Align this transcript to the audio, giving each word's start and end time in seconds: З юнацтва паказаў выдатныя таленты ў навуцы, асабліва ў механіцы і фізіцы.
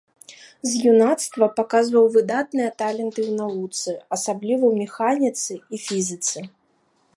З 0.69 0.79
юнацтва 0.91 1.45
паказаў 1.59 2.07
выдатныя 2.15 2.69
таленты 2.81 3.21
ў 3.29 3.31
навуцы, 3.41 3.91
асабліва 4.19 4.61
ў 4.69 4.73
механіцы 4.87 5.53
і 5.77 5.85
фізіцы. 5.89 6.39